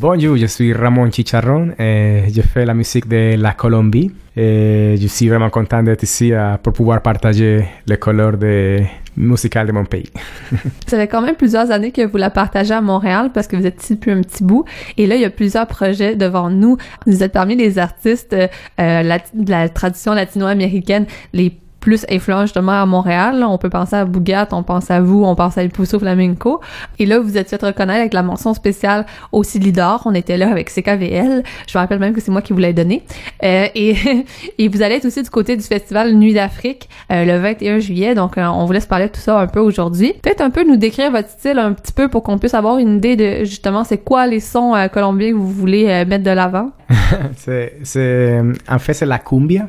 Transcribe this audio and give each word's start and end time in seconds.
Bonjour, 0.00 0.36
je 0.36 0.46
suis 0.46 0.72
Ramon 0.72 1.10
Chicharron 1.10 1.72
et 1.76 2.22
je 2.32 2.40
fais 2.40 2.64
la 2.64 2.72
musique 2.72 3.08
de 3.08 3.34
la 3.36 3.54
Colombie. 3.54 4.12
Et 4.36 4.94
je 4.96 5.06
suis 5.08 5.28
vraiment 5.28 5.50
content 5.50 5.82
d'être 5.82 6.04
ici 6.04 6.32
euh, 6.32 6.56
pour 6.62 6.72
pouvoir 6.72 7.02
partager 7.02 7.64
les 7.84 7.96
couleurs 7.96 8.36
de 8.38 8.78
musicales 9.16 9.66
de 9.66 9.72
mon 9.72 9.84
pays. 9.84 10.08
Ça 10.86 10.98
fait 10.98 11.08
quand 11.08 11.20
même 11.20 11.34
plusieurs 11.34 11.72
années 11.72 11.90
que 11.90 12.06
vous 12.06 12.16
la 12.16 12.30
partagez 12.30 12.74
à 12.74 12.80
Montréal 12.80 13.32
parce 13.34 13.48
que 13.48 13.56
vous 13.56 13.66
êtes 13.66 13.82
ici 13.82 13.96
depuis 13.96 14.12
un 14.12 14.20
petit 14.20 14.44
bout. 14.44 14.64
Et 14.96 15.08
là, 15.08 15.16
il 15.16 15.22
y 15.22 15.24
a 15.24 15.30
plusieurs 15.30 15.66
projets 15.66 16.14
devant 16.14 16.48
nous. 16.48 16.76
Vous 17.04 17.24
êtes 17.24 17.32
parmi 17.32 17.56
les 17.56 17.80
artistes 17.80 18.34
euh, 18.34 18.46
la, 18.76 19.18
de 19.18 19.50
la 19.50 19.68
tradition 19.68 20.14
latino-américaine 20.14 21.06
les 21.32 21.58
plus 21.80 22.04
influent 22.10 22.42
justement 22.42 22.80
à 22.82 22.86
Montréal. 22.86 23.44
On 23.48 23.58
peut 23.58 23.70
penser 23.70 23.96
à 23.96 24.04
Bougat, 24.04 24.48
on 24.52 24.62
pense 24.62 24.90
à 24.90 25.00
vous, 25.00 25.24
on 25.24 25.34
pense 25.34 25.58
à 25.58 25.62
El 25.62 25.70
Pousso 25.70 25.98
Flamenco. 25.98 26.60
Et 26.98 27.06
là, 27.06 27.20
vous 27.20 27.36
êtes 27.36 27.48
fait 27.48 27.62
reconnaître 27.62 28.00
avec 28.00 28.14
la 28.14 28.22
mention 28.22 28.54
spéciale 28.54 29.06
au 29.32 29.42
Silidor. 29.42 30.02
On 30.04 30.14
était 30.14 30.36
là 30.36 30.50
avec 30.50 30.70
CKVL. 30.70 31.42
Je 31.66 31.78
me 31.78 31.80
rappelle 31.80 31.98
même 31.98 32.14
que 32.14 32.20
c'est 32.20 32.30
moi 32.30 32.42
qui 32.42 32.52
vous 32.52 32.58
l'ai 32.58 32.72
donné. 32.72 33.02
Euh, 33.44 33.66
et, 33.74 33.96
et 34.58 34.68
vous 34.68 34.82
allez 34.82 34.96
être 34.96 35.06
aussi 35.06 35.22
du 35.22 35.30
côté 35.30 35.56
du 35.56 35.62
festival 35.62 36.14
Nuit 36.14 36.34
d'Afrique 36.34 36.88
euh, 37.12 37.24
le 37.24 37.38
21 37.38 37.78
juillet. 37.78 38.14
Donc, 38.14 38.38
euh, 38.38 38.46
on 38.46 38.64
vous 38.64 38.72
laisse 38.72 38.86
parler 38.86 39.06
de 39.06 39.12
tout 39.12 39.20
ça 39.20 39.38
un 39.38 39.46
peu 39.46 39.60
aujourd'hui. 39.60 40.14
Peut-être 40.22 40.40
un 40.40 40.50
peu 40.50 40.64
nous 40.64 40.76
décrire 40.76 41.10
votre 41.10 41.28
style 41.28 41.58
un 41.58 41.72
petit 41.72 41.92
peu 41.92 42.08
pour 42.08 42.22
qu'on 42.22 42.38
puisse 42.38 42.54
avoir 42.54 42.78
une 42.78 42.96
idée 42.96 43.16
de 43.16 43.44
justement 43.44 43.84
c'est 43.84 43.98
quoi 43.98 44.26
les 44.26 44.40
sons 44.40 44.74
colombiens 44.92 45.30
que 45.30 45.36
vous 45.36 45.50
voulez 45.50 46.04
mettre 46.04 46.24
de 46.24 46.30
l'avant? 46.30 46.70
c'est, 47.36 48.42
en 48.68 48.78
fait, 48.78 48.94
c'est 48.94 49.06
la 49.06 49.18
cumbia. 49.18 49.68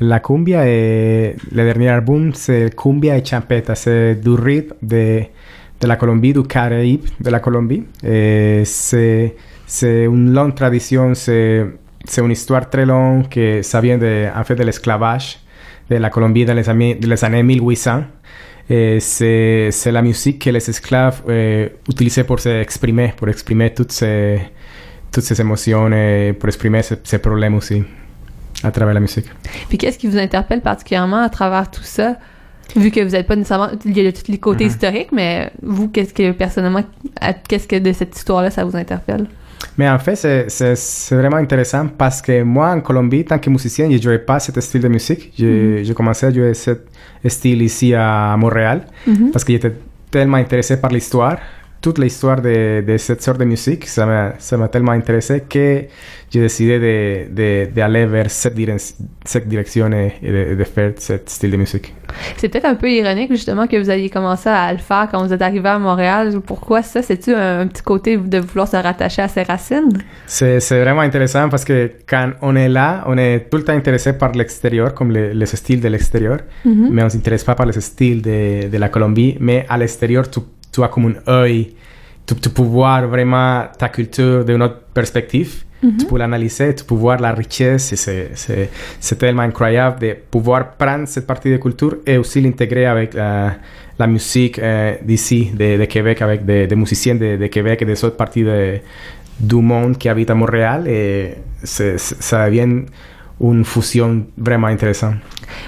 La 0.00 0.20
cumbia 0.20 0.66
est 0.66 1.36
le 1.52 1.64
dernier 1.64 1.88
album, 1.88 2.32
c'est 2.34 2.74
cumbia 2.74 3.16
et 3.16 3.24
champeta, 3.24 3.74
c'est 3.74 4.16
du 4.16 4.30
rythme 4.30 4.74
de, 4.82 5.22
de 5.80 5.86
la 5.86 5.96
Colombie, 5.96 6.32
du 6.32 6.42
Caraïbe 6.42 7.04
de 7.20 7.30
la 7.30 7.40
Colombie. 7.40 7.84
c'est, 8.02 9.34
c'est 9.66 10.04
une 10.04 10.32
longue 10.32 10.54
tradition, 10.54 11.14
c'est, 11.14 11.64
c'est 12.04 12.20
une 12.20 12.32
histoire 12.32 12.68
très 12.68 12.84
longue 12.84 13.28
que 13.28 13.62
ça 13.62 13.80
vient 13.80 13.98
de, 13.98 14.26
en 14.34 14.44
fait 14.44 14.56
de 14.56 14.64
l'esclavage 14.64 15.38
de 15.88 15.96
la 15.96 16.10
Colombie 16.10 16.44
dans 16.44 16.54
les 16.54 16.68
années, 16.68 16.98
les 17.00 17.24
années 17.24 17.42
1800. 17.42 18.04
Et 18.68 18.98
c'est, 18.98 19.68
c'est 19.70 19.92
la 19.92 20.00
musique 20.00 20.42
que 20.42 20.50
les 20.50 20.70
esclaves 20.70 21.22
eh, 21.28 21.70
utilisaient 21.88 22.24
pour 22.24 22.40
s'exprimer, 22.40 23.12
pour 23.16 23.28
exprimer 23.28 23.74
toutes 23.74 23.92
ces, 23.92 24.40
toutes 25.12 25.24
ces 25.24 25.38
émotions, 25.40 25.90
pour 26.38 26.48
exprimer 26.48 26.82
ces, 26.82 26.96
ces 27.04 27.18
problèmes 27.18 27.54
aussi 27.54 27.84
à 28.62 28.70
travers 28.70 28.94
la 28.94 29.00
musique. 29.00 29.26
Puis 29.68 29.78
qu'est-ce 29.78 29.98
qui 29.98 30.06
vous 30.06 30.18
interpelle 30.18 30.60
particulièrement 30.60 31.22
à 31.22 31.28
travers 31.28 31.70
tout 31.70 31.82
ça? 31.82 32.16
Vu 32.76 32.90
que 32.90 33.00
vous 33.00 33.10
n'êtes 33.10 33.26
pas 33.26 33.36
nécessairement. 33.36 33.68
Il 33.84 33.96
y 33.96 34.06
a 34.06 34.12
tous 34.12 34.30
les 34.30 34.38
côtés 34.38 34.64
mm-hmm. 34.64 34.68
historiques, 34.68 35.12
mais 35.12 35.52
vous, 35.62 35.88
qu'est-ce 35.88 36.14
que 36.14 36.32
personnellement, 36.32 36.82
qu'est-ce 37.46 37.68
que 37.68 37.76
de 37.76 37.92
cette 37.92 38.16
histoire-là, 38.16 38.50
ça 38.50 38.64
vous 38.64 38.76
interpelle? 38.76 39.26
Mais 39.76 39.88
en 39.88 39.98
fait, 39.98 40.16
c'est 40.48 41.14
vraiment 41.14 41.36
intéressant 41.36 41.88
parce 41.88 42.22
que 42.22 42.42
moi, 42.42 42.70
en 42.70 42.80
Colombie, 42.80 43.24
tant 43.24 43.38
que 43.38 43.50
musicien, 43.50 43.88
je 43.90 43.96
ne 43.96 44.02
jouais 44.02 44.18
pas 44.18 44.40
ce 44.40 44.58
style 44.60 44.80
de 44.80 44.88
musique. 44.88 45.32
J'ai 45.36 45.82
mm-hmm. 45.82 45.92
commencé 45.92 46.26
à 46.26 46.32
jouer 46.32 46.54
ce 46.54 46.78
style 47.26 47.62
ici 47.62 47.94
à 47.94 48.36
Montréal 48.36 48.82
mm-hmm. 49.06 49.30
parce 49.30 49.44
que 49.44 49.52
j'étais 49.52 49.72
tellement 50.10 50.36
intéressé 50.36 50.80
par 50.80 50.90
l'histoire 50.90 51.38
toute 51.84 51.98
l'histoire 51.98 52.40
de, 52.40 52.80
de, 52.80 52.96
cette 52.96 53.22
sorte 53.22 53.38
de 53.38 53.44
musique, 53.44 53.86
ça 53.86 54.06
m'a 54.06 54.68
tellement 54.68 54.92
intéressé 54.92 55.42
que 55.46 55.82
j'ai 56.30 56.40
décidé 56.40 56.78
d'aller 57.28 58.00
de, 58.00 58.06
de, 58.06 58.10
vers 58.10 58.30
cette, 58.30 58.56
cette 59.22 59.46
direction 59.46 59.90
et 59.92 60.14
de, 60.22 60.54
de, 60.54 60.64
faire 60.64 60.92
ce 60.96 61.18
style 61.26 61.50
de 61.50 61.58
musique. 61.58 61.92
C'est 62.38 62.48
peut-être 62.48 62.64
un 62.64 62.74
peu 62.74 62.90
ironique 62.90 63.30
justement 63.32 63.66
que 63.66 63.76
vous 63.76 63.90
ayez 63.90 64.08
commencé 64.08 64.48
à 64.48 64.72
le 64.72 64.78
faire 64.78 65.08
quand 65.10 65.22
vous 65.26 65.32
êtes 65.34 65.42
arrivé 65.42 65.68
à 65.68 65.78
Montréal. 65.78 66.40
Pourquoi 66.40 66.80
ça? 66.80 67.02
C'est-tu 67.02 67.34
un, 67.34 67.66
petit 67.66 67.82
côté 67.82 68.16
de 68.16 68.38
vouloir 68.38 68.66
se 68.66 68.76
rattacher 68.76 69.20
à 69.20 69.28
ses 69.28 69.42
racines? 69.42 69.98
C'est 70.26 70.80
vraiment 70.80 71.02
intéressant 71.02 71.50
parce 71.50 71.66
que 71.66 71.90
quand 72.08 72.30
on 72.40 72.56
est 72.56 72.70
là, 72.70 73.04
on 73.06 73.18
est 73.18 73.50
tout 73.50 73.58
le 73.58 73.64
temps 73.64 73.74
intéressé 73.74 74.14
par 74.14 74.32
l'extérieur, 74.32 74.94
comme 74.94 75.10
les, 75.10 75.34
les, 75.34 75.46
styles 75.46 75.82
de 75.82 75.88
l'extérieur, 75.88 76.38
mm-hmm. 76.66 76.88
mais 76.90 77.02
on 77.02 77.06
ne 77.06 77.10
s'intéresse 77.10 77.44
pas 77.44 77.54
par 77.54 77.66
les 77.66 77.78
styles 77.78 78.22
de, 78.22 78.68
de 78.68 78.78
la 78.78 78.88
Colombie. 78.88 79.36
Mais 79.38 79.66
à 79.68 79.76
l'extérieur, 79.76 80.30
tu 80.30 80.40
tu 80.74 80.82
as 80.82 80.88
comme 80.88 81.14
un 81.14 81.32
œil, 81.32 81.72
tu, 82.26 82.34
peux 82.34 82.62
voir 82.62 83.06
vraiment 83.06 83.64
ta 83.78 83.88
culture 83.88 84.44
d'une 84.44 84.62
autre 84.62 84.80
perspective. 84.92 85.62
Mhm. 85.82 85.96
Tu 85.98 86.06
peux 86.06 86.18
l'analyser, 86.18 86.74
tu 86.74 86.84
peux 86.84 86.94
voir 86.94 87.20
la 87.20 87.32
richesse 87.32 87.92
et 87.92 88.28
c'est 89.00 89.18
tellement 89.18 89.42
incroyable 89.42 90.00
de 90.00 90.16
pouvoir 90.30 90.72
prendre 90.72 91.06
cette 91.06 91.26
partie 91.26 91.50
de 91.50 91.58
culture 91.58 91.96
et 92.06 92.16
aussi 92.16 92.40
l'intégrer 92.40 92.86
avec 92.86 93.14
euh, 93.14 93.50
la 93.98 94.06
musique 94.06 94.58
euh, 94.58 94.94
d'ici, 95.02 95.50
de, 95.54 95.84
Québec, 95.84 96.22
avec 96.22 96.44
des, 96.44 96.74
musiciens 96.74 97.14
de, 97.14 97.46
Québec 97.46 97.82
et 97.82 97.84
des 97.84 98.04
autres 98.04 98.16
parties 98.16 98.44
du 99.38 99.56
monde 99.56 99.98
qui 99.98 100.08
habitent 100.08 100.30
à 100.30 100.34
Montréal 100.34 100.88
et 100.88 101.34
ça 101.62 102.46
devient 102.46 102.84
une 103.40 103.64
fusion 103.64 104.24
vraiment 104.38 104.68
intéressante. 104.68 105.16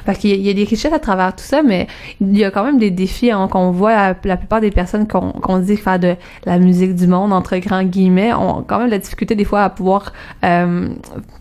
Parce 0.05 0.19
qu'il 0.19 0.41
y, 0.41 0.51
a 0.51 0.55
des 0.55 0.65
richesses 0.65 0.93
à 0.93 0.99
travers 0.99 1.35
tout 1.35 1.45
ça, 1.45 1.63
mais 1.63 1.87
il 2.21 2.37
y 2.37 2.45
a 2.45 2.51
quand 2.51 2.65
même 2.65 2.79
des 2.79 2.91
défis 2.91 3.31
hein, 3.31 3.49
qu'on 3.49 3.71
voit. 3.71 4.15
La, 4.25 4.37
plupart 4.37 4.61
des 4.61 4.71
personnes 4.71 5.07
qu'on 5.07 5.59
dit 5.59 5.77
faire 5.77 5.99
de 5.99 6.17
la 6.45 6.59
musique 6.59 6.95
du 6.95 7.07
monde, 7.07 7.33
entre 7.33 7.57
grands 7.59 7.83
guillemets, 7.83 8.33
ont 8.33 8.63
quand 8.63 8.79
même 8.79 8.91
la 8.91 8.99
difficulté 8.99 9.35
des 9.35 9.45
fois 9.45 9.65
à 9.65 9.71
pouvoir 9.71 10.13
euh, 10.45 10.89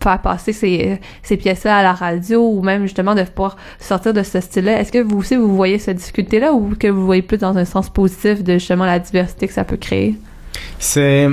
faire 0.02 0.22
passer 0.22 0.54
ces, 0.54 1.00
ces 1.24 1.38
pièces-là 1.38 1.78
à 1.78 1.84
la 1.84 1.94
radio 1.94 2.42
ou 2.42 2.62
même 2.62 2.84
justement 2.84 3.16
de 3.16 3.24
pouvoir 3.24 3.58
sortir 3.80 4.14
de 4.14 4.24
ce 4.24 4.40
style-là. 4.42 4.80
Est-ce 4.80 4.92
que 4.92 5.00
vous 5.00 5.18
aussi, 5.18 5.36
vous 5.36 5.56
voyez 5.56 5.80
cette 5.80 5.98
difficulté-là 5.98 6.54
ou 6.54 6.74
que 6.78 6.88
vous 6.88 7.06
voyez 7.06 7.22
plus 7.22 7.38
dans 7.38 7.58
un 7.58 7.66
sens 7.66 7.90
positif 7.90 8.44
de 8.44 8.54
justement 8.54 8.86
la 8.86 9.00
diversité 9.00 9.48
que 9.48 9.54
ça 9.54 9.64
peut 9.64 9.78
créer? 9.78 10.16
C'est... 10.80 11.30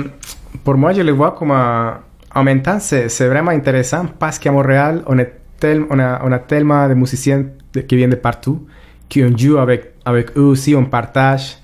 Pour 0.63 0.75
moi, 0.75 0.93
je 0.93 1.01
le 1.01 1.11
vois 1.11 1.31
comme 1.31 1.51
un 1.51 1.97
en 2.35 2.45
c'est 2.79 3.27
vraiment 3.27 3.51
intéressant 3.51 4.05
parce 4.19 4.39
qu'à 4.39 4.51
Montréal, 4.51 5.03
on, 5.07 5.17
est 5.19 5.31
tel, 5.59 5.83
on, 5.89 5.99
a, 5.99 6.21
on 6.23 6.31
a 6.31 6.39
tellement 6.39 6.87
de 6.89 6.93
musiciens 6.93 7.45
qui 7.87 7.95
viennent 7.95 8.09
de 8.09 8.15
partout, 8.15 8.65
qui 9.07 9.23
ont 9.23 9.37
joue 9.37 9.57
avec, 9.57 9.93
avec 10.05 10.37
eux 10.37 10.41
aussi, 10.41 10.75
on 10.75 10.85
partage 10.85 11.57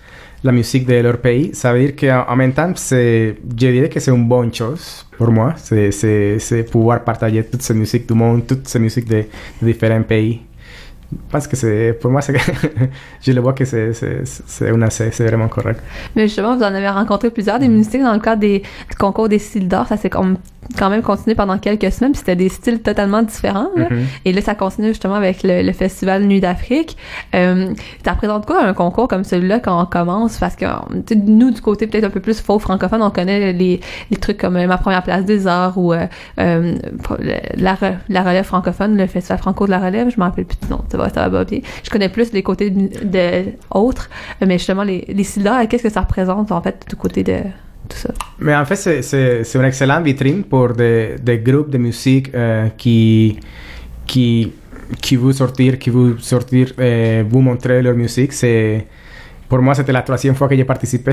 la 0.44 0.52
musique 0.52 0.86
de 0.86 0.96
leur 1.02 1.18
pays. 1.18 1.52
Ça 1.54 1.74
veut 1.74 1.80
dire 1.80 1.96
qu'en 1.96 2.36
même 2.36 2.54
temps, 2.54 2.72
je 2.76 3.34
dirais 3.42 3.90
que 3.90 4.00
c'est 4.00 4.12
une 4.12 4.28
bonne 4.28 4.54
chose 4.54 5.06
pour 5.18 5.32
moi. 5.32 5.56
C'est 5.58 6.66
pouvoir 6.72 7.04
partager 7.04 7.44
toute 7.44 7.62
cette 7.62 7.76
musique 7.76 8.08
du 8.08 8.14
monde, 8.14 8.48
toute 8.48 8.68
cette 8.68 8.82
musique 8.82 9.08
de, 9.10 9.26
de 9.62 9.66
différents 9.66 10.04
pays 10.04 10.42
pense 11.30 11.48
que 11.48 11.56
c'est 11.56 11.98
pour 12.00 12.12
moi 12.12 12.22
je 13.22 13.32
le 13.32 13.42
vois 13.42 13.54
que 13.54 13.66
c'est 13.66 13.94
c'est 13.94 14.70
une 14.70 14.90
c'est 14.90 15.26
vraiment 15.26 15.48
correct. 15.48 15.82
Mais 16.16 16.24
justement 16.28 16.56
vous 16.56 16.64
en 16.64 16.74
avez 16.74 16.90
rencontré 16.90 17.30
plusieurs 17.30 17.60
des 17.60 17.68
musiques 17.68 18.02
dans 18.02 18.14
le 18.14 18.20
cadre 18.20 18.42
des 18.42 18.60
du 18.90 18.96
concours 18.98 19.30
des 19.30 19.40
styles 19.40 19.68
d'or 19.68 19.88
ça 19.88 19.98
s'est 19.98 20.10
quand 20.10 20.90
même 20.90 21.02
continué 21.02 21.36
pendant 21.36 21.58
quelques 21.58 21.92
semaines 21.92 22.12
puis 22.12 22.20
c'était 22.20 22.36
des 22.36 22.50
styles 22.50 22.82
totalement 22.82 23.24
différents 23.24 23.70
mm-hmm. 23.76 24.04
et 24.26 24.34
là 24.34 24.42
ça 24.42 24.56
continue 24.56 24.90
justement 24.90 25.16
avec 25.16 25.42
le, 25.44 25.72
festival 25.74 26.24
Nuit 26.24 26.42
d'Afrique. 26.42 26.98
Euh, 27.36 27.74
ça 28.04 28.14
représente 28.14 28.46
quoi 28.46 28.64
un 28.64 28.74
concours 28.74 29.08
comme 29.08 29.24
celui-là 29.24 29.60
quand 29.60 29.82
on 29.82 29.86
commence? 29.86 30.38
Parce 30.38 30.56
que 30.56 30.66
nous 31.16 31.52
du 31.52 31.62
côté 31.62 31.88
peut-être 31.88 32.06
un 32.06 32.10
peu 32.10 32.20
plus 32.20 32.40
faux 32.42 32.60
francophone 32.60 33.02
on 33.02 33.10
connaît 33.10 33.54
les, 33.54 33.80
les 34.12 34.18
trucs 34.18 34.38
comme 34.38 34.56
euh, 34.58 34.68
ma 34.68 34.78
première 34.78 35.04
place 35.04 35.26
des 35.26 35.48
arts 35.48 35.78
ou 35.78 35.94
euh, 35.94 36.06
euh, 36.40 36.76
la, 37.56 37.78
la 38.10 38.22
relève 38.22 38.46
francophone 38.46 38.98
le 38.98 39.08
festival 39.08 39.38
franco 39.40 39.66
de 39.66 39.72
la 39.72 39.80
relève 39.80 40.10
je 40.10 40.20
m'en 40.20 40.26
rappelle 40.26 40.46
plus 40.46 40.60
du 40.60 40.70
nom 40.70 40.82
Je 41.84 41.90
connais 41.90 42.10
plus 42.10 42.32
les 42.34 42.44
côtés 42.44 42.70
de, 42.70 43.52
autres, 43.72 44.10
mais 44.46 44.58
justement, 44.58 44.84
les, 44.84 45.06
les 45.08 45.24
qu'est-ce 45.68 45.84
que 45.84 45.90
ça 45.90 46.02
représente, 46.02 46.52
en 46.52 46.62
fait, 46.62 46.86
du 46.90 46.96
côté 46.96 47.24
de 47.24 47.38
tout 47.88 47.98
ça? 47.98 48.10
Mais 48.40 48.56
en 48.56 48.66
fait, 48.66 48.76
c'est 48.76 49.56
une 49.56 49.66
excellente 49.66 50.04
vitrine 50.04 50.44
pour 50.44 50.74
des, 50.74 51.16
des 51.22 51.40
groupes 51.40 51.70
de 51.70 51.78
musique 51.78 52.34
euh, 52.34 52.68
qui, 52.78 53.40
qui, 54.06 54.52
qui 55.02 55.16
veulent 55.16 55.34
sortir, 55.34 55.80
qui 55.80 55.90
veulent 55.90 56.20
sortir, 56.20 56.74
euh, 56.80 57.24
vous 57.30 57.42
montrer 57.42 57.82
leur 57.82 57.96
musique. 57.96 58.34
C'est 58.34 58.88
pour 59.50 59.62
moi, 59.64 59.74
c'était 59.74 59.92
la 59.92 60.04
troisième 60.04 60.36
fois 60.36 60.48
que 60.48 60.56
j'ai 60.56 60.64
participé. 60.64 61.12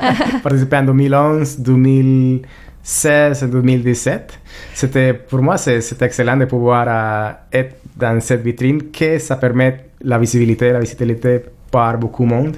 participé 0.42 0.76
en 0.78 0.84
2011, 0.84 1.58
2016 1.60 3.42
et 3.42 3.46
2017. 3.46 4.40
C'était, 4.72 5.12
pour 5.12 5.42
moi, 5.42 5.58
c'était 5.58 6.06
excellent 6.06 6.38
de 6.38 6.46
pouvoir 6.46 6.86
euh, 6.88 7.30
être 7.52 7.76
dans 7.94 8.18
cette 8.20 8.42
vitrine 8.42 8.90
que 8.90 9.18
ça 9.18 9.36
permet 9.36 9.84
la 10.02 10.18
visibilité, 10.18 10.72
la 10.72 10.80
visibilité 10.80 11.42
par 11.70 11.98
beaucoup 11.98 12.24
de 12.24 12.30
monde. 12.30 12.56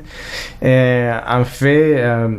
Et 0.62 1.10
en 1.28 1.44
fait, 1.44 1.94
euh, 1.96 2.36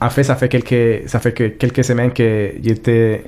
en 0.00 0.10
fait, 0.10 0.24
ça 0.24 0.34
fait 0.34 0.48
quelques, 0.48 1.08
ça 1.08 1.20
fait 1.20 1.32
que 1.32 1.44
quelques 1.48 1.84
semaines 1.84 2.12
que 2.12 2.54
j'étais 2.60 3.22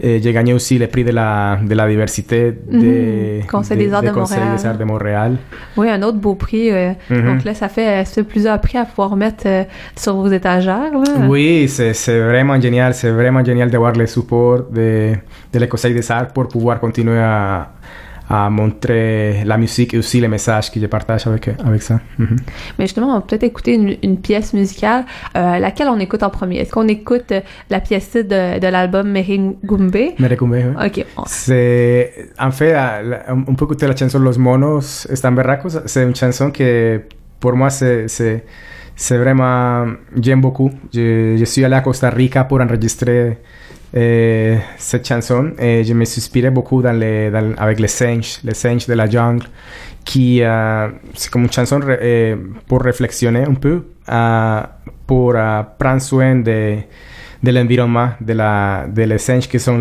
j'ai 0.00 0.32
gagné 0.32 0.54
aussi 0.54 0.78
le 0.78 0.86
prix 0.86 1.04
de 1.04 1.10
la, 1.10 1.58
de 1.62 1.74
la 1.74 1.86
diversité 1.86 2.52
du 2.70 3.44
Conseil 3.46 3.76
des 3.76 3.92
Arts 3.92 4.02
de, 4.02 4.10
Montréal. 4.10 4.78
de 4.78 4.84
Montréal. 4.84 5.36
Oui, 5.76 5.90
un 5.90 6.02
autre 6.02 6.18
beau 6.18 6.34
prix. 6.34 6.70
Euh. 6.70 6.92
Donc 7.10 7.44
là, 7.44 7.52
ça 7.54 7.68
fait, 7.68 8.04
ça 8.06 8.22
plusieurs 8.22 8.58
prix 8.60 8.78
à 8.78 8.86
pouvoir 8.86 9.14
mettre 9.16 9.44
euh, 9.46 9.64
sur 9.94 10.14
vos 10.14 10.28
étagères. 10.28 10.92
Oui, 11.28 11.68
c'est 11.68 12.20
vraiment 12.20 12.58
génial. 12.60 12.94
C'est 12.94 13.10
vraiment 13.10 13.44
génial 13.44 13.70
de 13.70 13.76
voir 13.76 13.92
le 13.92 14.06
support 14.06 14.62
de, 14.70 15.12
de 15.52 15.58
le 15.58 15.66
Conseil 15.66 15.92
des 15.92 16.10
Arts 16.10 16.28
pour 16.28 16.48
pouvoir 16.48 16.80
continuer 16.80 17.20
à, 17.20 17.68
à 18.28 18.48
montrer 18.50 19.42
la 19.44 19.58
musique 19.58 19.94
et 19.94 19.98
aussi 19.98 20.20
les 20.20 20.28
messages 20.28 20.70
que 20.70 20.80
je 20.80 20.86
partage 20.86 21.26
avec, 21.26 21.48
avec 21.64 21.82
ça. 21.82 22.00
Mhm. 22.18 22.36
Mais 22.78 22.86
justement, 22.86 23.08
on 23.08 23.14
va 23.14 23.20
peut-être 23.20 23.42
écouter 23.42 23.74
une, 23.74 23.96
une, 24.02 24.18
pièce 24.18 24.52
musicale. 24.54 25.04
Euh, 25.36 25.58
laquelle 25.58 25.88
on 25.88 25.98
écoute 25.98 26.22
en 26.22 26.30
premier? 26.30 26.58
Est-ce 26.58 26.70
qu'on 26.72 26.88
écoute 26.88 27.32
la 27.68 27.80
pièce 27.80 28.14
de, 28.14 28.58
de 28.58 28.66
l'album 28.68 29.10
Meringumbe? 29.10 30.18
Meringumbe, 30.18 30.52
oui. 30.52 30.86
OK. 30.86 31.06
C'est, 31.26 32.30
en 32.38 32.50
fait, 32.50 32.74
on 33.28 33.54
peut 33.54 33.64
écouter 33.64 33.86
la 33.86 33.96
chanson 33.96 34.18
Los 34.18 34.38
Monos 34.38 35.06
Están 35.10 35.34
Berracos. 35.34 35.80
C'est 35.86 36.02
une 36.02 36.14
chanson 36.14 36.50
que, 36.50 37.02
pour 37.40 37.54
moi, 37.54 37.70
c'est, 37.70 38.08
c'est, 38.08 38.44
c'est 38.94 39.18
vraiment... 39.18 39.86
J'aime 40.20 40.40
beaucoup. 40.40 40.70
Je, 40.92 41.36
je 41.38 41.44
suis 41.44 41.64
allé 41.64 41.74
à 41.74 41.80
Costa 41.80 42.10
Rica 42.10 42.44
pour 42.44 42.60
enregistrer 42.60 43.38
eh, 43.94 44.58
cette 44.76 45.06
chanson 45.06 45.52
et 45.58 45.84
je 45.84 45.92
me 45.92 46.04
suis 46.04 46.20
inspiré 46.20 46.50
beaucoup 46.50 46.82
dans 46.82 46.92
les, 46.92 47.30
dans, 47.30 47.54
avec 47.58 47.78
les 47.80 47.88
singes, 47.88 48.40
de 48.42 48.94
la 48.94 49.08
jungle, 49.08 49.46
qui 50.04 50.40
uh, 50.40 50.88
c'est 51.14 51.30
comme 51.30 51.42
une 51.42 51.52
chanson 51.52 51.80
eh, 52.00 52.36
un 53.44 53.54
peu, 53.54 53.84
uh, 54.08 54.62
pour 55.06 55.34
prendre 55.78 56.00
soin 56.00 56.36
de, 56.36 56.76
de 57.42 57.50
l'environnement, 57.50 58.10
de, 58.20 58.32
la, 58.32 58.86
de 58.88 59.02
les 59.02 59.18
singes 59.18 59.48
qui 59.48 59.60
sont 59.60 59.78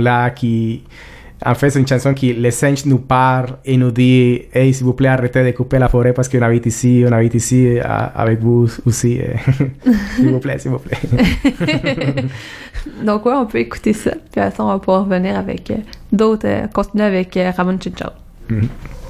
En 1.44 1.56
fait, 1.56 1.72
c'est 1.72 1.80
une 1.80 1.88
chanson 1.88 2.14
qui 2.14 2.34
les 2.34 2.52
singes 2.52 2.86
nous 2.86 3.00
parlent 3.00 3.58
et 3.66 3.76
nous 3.76 3.92
dit 3.92 4.42
Hey, 4.54 4.74
s'il 4.74 4.86
vous 4.86 4.94
plaît, 4.94 5.10
arrêtez 5.10 5.44
de 5.44 5.52
couper 5.52 5.80
la 5.80 5.90
forêt 5.90 6.14
parce 6.14 6.30
qu'on 6.30 6.42
habite 6.42 6.68
ici, 6.68 7.04
on 7.08 7.12
habite 7.12 7.34
ici 7.34 7.80
avec 7.82 8.40
vous 8.40 8.70
aussi. 8.86 9.20
s'il 10.16 10.30
vous 10.30 10.40
plaît, 10.40 10.60
s'il 10.60 10.72
vous 10.72 10.80
plaît. 10.80 10.98
Donc, 13.06 13.26
ouais, 13.26 13.34
on 13.34 13.46
peut 13.46 13.60
écouter 13.60 13.94
ça. 13.94 14.12
Puis 14.32 14.42
à 14.42 14.52
ça, 14.52 14.64
on 14.64 14.68
va 14.68 14.80
pouvoir 14.80 15.06
revenir 15.06 15.36
avec 15.36 15.72
d'autres, 16.12 16.48
euh, 16.48 16.68
continuer 16.68 17.06
avec 17.06 17.36
euh, 17.38 17.52
Ramon 17.56 17.80
Chinchao. 17.80 18.12
Mm 18.50 18.60
-hmm. 18.60 19.01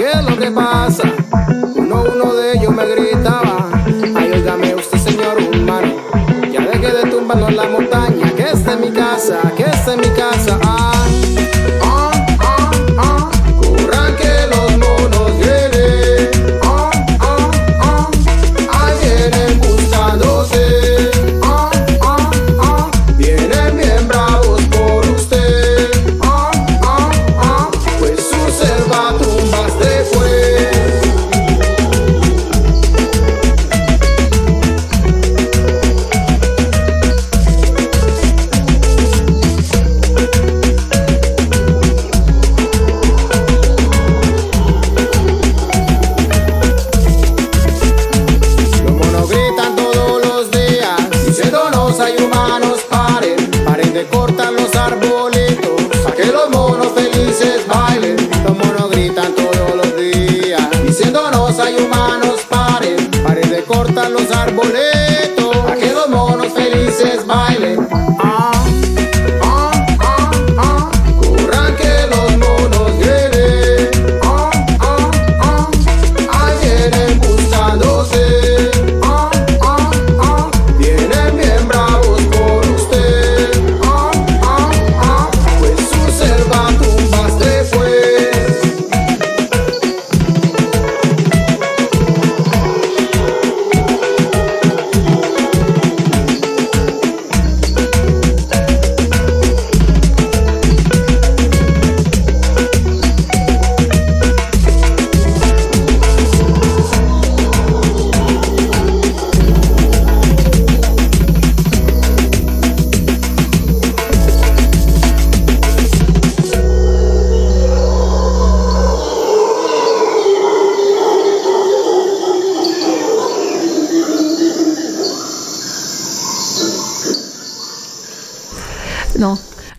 que 0.00 0.10
el 0.12 0.26
hombre 0.26 0.50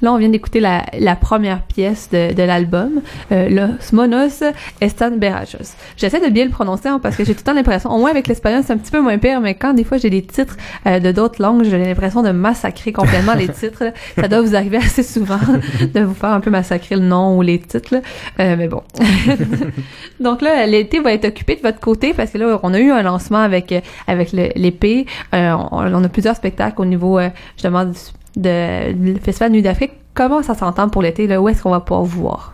Là, 0.02 0.14
on 0.14 0.18
vient 0.18 0.30
d'écouter 0.30 0.60
la, 0.60 0.86
la 1.00 1.16
première 1.16 1.62
pièce 1.62 2.10
de, 2.12 2.34
de 2.34 2.44
l'album, 2.44 3.02
euh, 3.32 3.50
Los 3.50 3.94
Monos 3.94 4.44
Están 4.82 5.18
Berajos. 5.20 5.76
J'essaie 5.98 6.20
de 6.20 6.32
bien 6.32 6.46
le 6.46 6.52
prononcer 6.52 6.90
hein, 6.90 7.00
parce 7.02 7.16
que 7.16 7.24
j'ai 7.24 7.34
tout 7.34 7.42
le 7.42 7.46
temps 7.46 7.54
l'impression, 7.54 7.92
au 7.92 8.00
moins 8.00 8.12
avec 8.12 8.28
l'espagnol, 8.28 8.64
c'est 8.66 8.74
un 8.74 8.78
petit 8.78 8.92
peu 8.92 9.02
moins 9.02 9.18
pire, 9.18 9.42
mais 9.42 9.56
quand 9.56 9.74
des 9.74 9.84
fois 9.84 9.98
j'ai 9.98 10.10
des 10.10 10.22
titres 10.22 10.58
euh, 10.88 11.00
de 11.00 11.12
d'autres 11.12 11.42
langues, 11.42 11.64
j'ai 11.64 11.78
l'impression 11.78 12.24
de 12.24 12.32
massacrer 12.32 12.92
complètement 12.92 13.34
les 13.34 13.48
titres. 13.48 13.84
Ça 14.16 14.28
doit 14.28 14.42
vous 14.42 14.56
arriver 14.56 14.78
assez 14.78 15.04
souvent 15.04 15.40
de 15.94 16.00
vous 16.02 16.14
faire 16.14 16.32
un 16.32 16.40
peu 16.40 16.50
massacrer 16.50 16.96
le 16.96 17.02
nom 17.02 17.38
ou 17.38 17.42
les 17.42 17.60
titres. 17.60 17.96
Euh, 18.40 18.56
mais 18.58 18.68
bon. 18.68 18.84
Donc 20.20 20.42
là, 20.42 20.66
l'été 20.66 21.00
va 21.00 21.14
être 21.14 21.26
occupé 21.26 21.56
de 21.56 21.62
votre 21.62 21.80
côté 21.80 22.14
parce 22.14 22.32
que 22.32 22.38
là, 22.38 22.60
on 22.64 22.74
a 22.74 22.80
eu 22.80 22.92
un 22.92 23.02
lancement 23.04 23.40
avec 23.40 23.72
euh, 23.72 23.82
avec 24.08 24.32
l'épée. 24.32 25.06
Euh, 25.34 25.54
on, 25.72 25.94
on 25.94 26.04
a 26.04 26.10
plusieurs 26.10 26.36
spectacles 26.36 26.82
au 26.82 26.86
niveau 26.86 27.20
euh, 27.20 27.30
justement 27.56 27.86
du, 27.86 27.98
de, 28.36 28.92
du 28.94 29.20
Festival 29.20 29.52
Nuit 29.52 29.62
d'Afrique. 29.62 29.94
Comment 30.14 30.42
ça 30.44 30.56
s'entend 30.56 30.90
pour 30.90 31.02
l'été? 31.02 31.28
Là? 31.28 31.42
Où 31.42 31.48
est-ce 31.50 31.62
qu'on 31.64 31.72
va 31.72 31.80
pouvoir 31.80 32.04
vous 32.04 32.22
voir? 32.22 32.54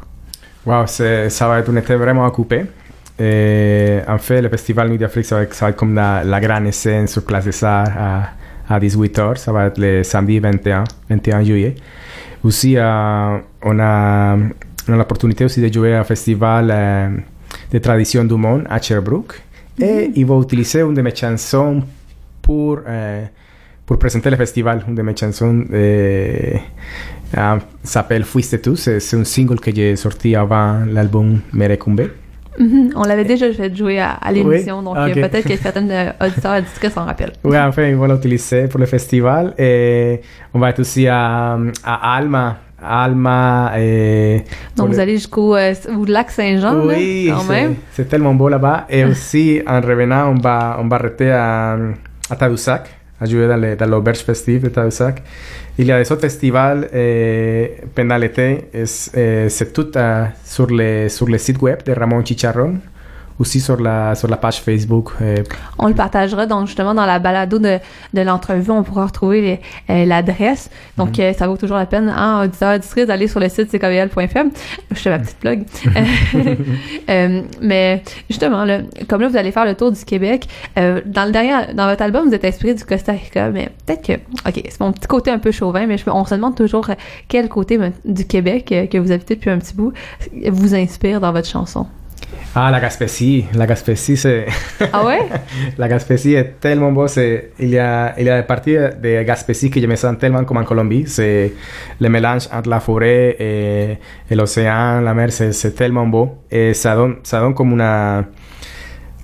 Wow, 0.65 0.85
c'est- 0.87 1.29
ça 1.29 1.47
va 1.47 1.59
être 1.59 1.69
un 1.71 1.75
été 1.77 1.95
vraiment 1.95 2.25
occupé. 2.25 2.65
Et 3.19 3.99
en 4.07 4.17
fait, 4.17 4.41
le 4.41 4.49
festival 4.49 4.89
Nuit 4.89 4.97
d'Afrique, 4.97 5.25
ça 5.25 5.37
va, 5.37 5.41
être- 5.43 5.53
ça 5.53 5.65
va 5.65 5.69
être 5.71 5.77
comme 5.77 5.95
la, 5.95 6.23
la 6.23 6.39
grande 6.39 6.71
scène 6.71 7.07
sur 7.07 7.23
Place 7.25 7.45
des 7.45 7.63
Arts 7.63 7.87
à, 7.97 8.75
à 8.75 8.79
18h. 8.79 9.37
Ça 9.37 9.51
va 9.51 9.65
être 9.67 9.79
le 9.79 10.03
samedi 10.03 10.39
21, 10.39 10.83
21 11.09 11.43
juillet. 11.43 11.75
Aussi, 12.43 12.77
euh, 12.77 13.37
on 13.63 13.79
a, 13.79 14.35
on 14.87 14.93
a 14.93 14.95
l'opportunité 14.97 15.45
aussi 15.45 15.61
de 15.61 15.73
jouer 15.73 15.99
au 15.99 16.03
festival 16.03 16.69
euh, 16.71 17.09
de 17.71 17.77
tradition 17.79 18.23
du 18.23 18.35
monde 18.35 18.65
à 18.69 18.79
Sherbrooke. 18.79 19.41
Et 19.79 20.11
il 20.15 20.25
va 20.25 20.35
utiliser 20.39 20.81
une 20.81 20.93
de 20.93 21.01
mes 21.01 21.15
chansons 21.15 21.81
pour, 22.41 22.79
euh, 22.87 23.23
pour 23.87 23.97
présenter 23.97 24.29
le 24.29 24.35
festival. 24.35 24.83
Une 24.87 24.93
de 24.95 25.01
mes 25.01 25.15
chansons 25.15 25.63
euh, 25.73 26.53
euh, 27.37 27.55
s'appelle 27.83 28.23
Fuiste 28.23 28.61
tú. 28.61 28.75
C'est 28.75 28.97
un 29.15 29.23
single 29.23 29.59
que 29.59 29.73
j'ai 29.73 29.95
sorti 29.95 30.35
avant 30.35 30.81
l'album 30.85 31.39
Merecumbe. 31.53 32.09
On 32.95 33.03
l'avait 33.03 33.23
déjà 33.23 33.51
fait 33.53 33.75
jouer 33.75 33.99
à, 33.99 34.11
à 34.13 34.31
l'émission, 34.31 34.79
Oui? 34.79 34.85
donc 34.85 34.95
Ah, 34.97 35.05
euh, 35.05 35.09
ok. 35.09 35.13
peut-être 35.29 35.47
que 35.47 35.55
certains 35.57 35.87
euh, 35.89 36.11
auditeurs 36.25 36.55
et 36.55 36.59
auditrices 36.59 36.91
s'en 36.93 37.05
rappellent. 37.05 37.33
Oui, 37.43 37.57
enfin, 37.57 37.83
ils 37.83 37.95
vont 37.95 38.07
l'utiliser 38.07 38.67
pour 38.67 38.79
le 38.79 38.87
festival. 38.87 39.53
Et 39.59 40.21
on 40.53 40.59
va 40.59 40.71
être 40.71 40.79
aussi 40.79 41.07
à, 41.07 41.57
à 41.83 42.15
Alma. 42.17 42.57
Alma 42.81 43.73
et... 43.77 44.43
Donc 44.75 44.87
vous 44.89 44.93
le- 44.93 44.99
allez 44.99 45.13
jusqu'au 45.17 45.55
euh, 45.55 45.73
lac 46.07 46.29
Saint-Jean, 46.31 46.73
là, 46.85 46.93
Oui, 46.95 47.31
quand 47.35 47.43
même. 47.45 47.75
c'est 47.93 48.07
tellement 48.09 48.33
beau 48.35 48.49
là-bas. 48.49 48.85
Et 48.89 49.03
aussi, 49.05 49.61
en 49.67 49.79
revenant, 49.81 50.29
on 50.31 50.35
va, 50.39 50.77
on 50.79 50.87
va 50.87 50.95
arrêter 50.97 51.31
à, 51.31 51.77
à 52.29 52.35
Tadoussac, 52.35 52.89
à 53.19 53.25
jouer 53.25 53.47
dans, 53.47 53.57
le- 53.57 53.75
dans 53.75 53.85
l'auberge 53.87 54.19
festive 54.19 54.63
de 54.63 54.69
Tadoussac. 54.69 55.21
Il 55.77 55.85
y 55.85 55.91
a 55.91 56.01
des 56.01 56.11
autres 56.11 56.21
festivals 56.21 56.87
euh, 56.93 57.67
pendant 57.93 58.17
l'été. 58.17 58.65
C'est 58.85 59.73
sur, 60.43 60.67
le, 60.67 61.07
web 61.61 61.83
de 61.83 61.91
Ramon 61.93 62.23
Chicharron. 62.23 62.75
Aussi 63.39 63.59
sur 63.59 63.79
la, 63.79 64.15
sur 64.15 64.27
la 64.27 64.37
page 64.37 64.61
Facebook. 64.61 65.11
euh, 65.21 65.43
On 65.77 65.87
le 65.87 65.93
partagera 65.93 66.47
donc 66.47 66.65
justement 66.65 66.95
dans 66.95 67.05
la 67.05 67.19
balado 67.19 67.59
de, 67.59 67.77
de 68.13 68.21
l'entrevue, 68.21 68.71
on 68.71 68.81
pourra 68.83 69.05
retrouver 69.05 69.61
euh, 69.91 70.05
l'adresse. 70.05 70.69
Donc 70.97 71.17
Mhm. 71.19 71.23
euh, 71.25 71.33
ça 71.33 71.47
vaut 71.47 71.55
toujours 71.57 71.77
la 71.77 71.85
peine, 71.85 72.09
hein, 72.09 72.43
auditeurs, 72.45 72.75
auditrices, 72.75 73.05
d'aller 73.05 73.27
sur 73.27 73.39
le 73.39 73.47
site 73.49 73.69
ckvl.fm. 73.69 74.49
Je 74.91 74.95
fais 74.95 75.09
ma 75.11 75.19
petite. 75.19 75.37
Euh, 77.09 77.41
mais 77.61 78.03
justement, 78.29 78.65
là, 78.65 78.79
comme 79.07 79.21
là 79.21 79.27
vous 79.27 79.37
allez 79.37 79.51
faire 79.51 79.65
le 79.65 79.75
tour 79.75 79.91
du 79.91 80.03
Québec, 80.03 80.47
dans 80.75 81.25
le 81.25 81.31
dernier, 81.31 81.73
dans 81.73 81.87
votre 81.87 82.01
album, 82.01 82.27
vous 82.27 82.33
êtes 82.33 82.43
inspiré 82.45 82.73
du 82.73 82.83
Costa 82.83 83.11
Rica, 83.13 83.49
mais 83.49 83.69
peut-être 83.85 84.05
que, 84.05 84.13
ok, 84.47 84.61
c'est 84.69 84.79
mon 84.81 84.91
petit 84.91 85.07
côté 85.07 85.31
un 85.31 85.39
peu 85.39 85.51
chauvin, 85.51 85.85
mais 85.85 85.97
je, 85.97 86.03
on 86.09 86.25
se 86.25 86.35
demande 86.35 86.55
toujours 86.55 86.89
quel 87.27 87.47
côté 87.49 87.77
ben, 87.77 87.91
du 88.03 88.25
Québec 88.25 88.73
que 88.91 88.97
vous 88.97 89.11
habitez 89.11 89.35
depuis 89.35 89.49
un 89.51 89.59
petit 89.59 89.73
bout 89.75 89.93
vous 90.49 90.75
inspire 90.75 91.19
dans 91.21 91.31
votre 91.31 91.47
chanson? 91.47 91.87
Ah, 92.55 92.71
la 92.71 92.79
Gaspésie. 92.79 93.45
La 93.53 93.65
Gaspésie, 93.67 94.17
c'est... 94.17 94.47
Ah 94.91 95.05
ouais? 95.05 95.19
La 95.77 95.87
Gaspésie 95.87 96.33
est 96.33 96.59
tellement 96.59 96.91
beau. 96.91 97.07
c'est- 97.07 97.51
Il 97.59 97.69
y 97.69 97.77
a, 97.77 98.13
il 98.19 98.25
y 98.25 98.29
a 98.29 98.41
de 98.41 99.23
Gaspésie 99.23 99.69
que 99.69 99.79
je 99.79 99.85
me 99.85 99.95
sens 99.95 100.17
tellement 100.17 100.43
comme 100.43 100.57
en 100.57 100.63
Colombie. 100.63 101.03
C'est 101.07 101.53
le 101.99 102.09
mélange 102.09 102.47
entre 102.51 102.69
la 102.69 102.79
forêt 102.79 103.35
et, 103.39 103.97
et 104.29 104.35
l'océan, 104.35 105.01
la 105.01 105.13
mer, 105.13 105.31
c'est 105.31 105.75
tellement 105.75 106.07
beau. 106.07 106.39
Et 106.49 106.73
ça 106.73 106.95
donne, 106.95 107.17
ça 107.23 107.39
donne 107.39 107.53
comme 107.53 107.71
una... 107.73 108.25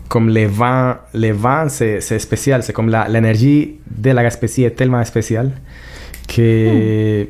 Comme 0.08 0.30
les 0.30 0.46
vents, 0.46 0.94
les 1.14 1.32
vents, 1.32 1.68
c'est 1.70 2.00
spécial. 2.20 2.62
C'est 2.62 2.74
comme 2.74 2.90
la- 2.90 3.08
l'énergie 3.08 3.80
de 3.90 4.12
la 4.12 4.22
Gaspésie 4.24 4.64
est 4.64 4.72
tellement 4.76 5.04
spéciale 5.04 5.52
que... 6.28 7.28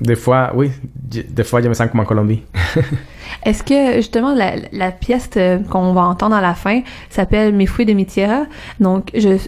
Des 0.00 0.16
fois, 0.16 0.50
oui, 0.54 0.70
je- 1.12 1.22
des 1.22 1.44
fois 1.44 1.60
je 1.62 1.68
me 1.68 1.74
sens 1.74 1.88
comme 1.90 2.00
en 2.00 2.04
Colombie. 2.04 2.42
Est-ce 3.44 3.62
que 3.62 3.96
justement 3.96 4.34
la, 4.34 4.52
la 4.72 4.90
pièce 4.90 5.30
euh, 5.36 5.58
qu'on 5.58 5.92
va 5.92 6.02
entendre 6.02 6.34
à 6.34 6.40
la 6.40 6.54
fin 6.54 6.82
s'appelle 7.10 7.54
Mes 7.54 7.66
fruits 7.66 7.86
de 7.86 8.02
tierra? 8.04 8.44
Donc, 8.80 9.10
je, 9.14 9.38